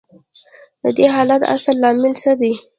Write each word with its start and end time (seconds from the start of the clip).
د 0.81 0.83
دې 0.97 1.05
حالت 1.15 1.41
اصلي 1.55 1.79
لامل 1.81 2.13
څه 2.21 2.31
دی 2.39 2.53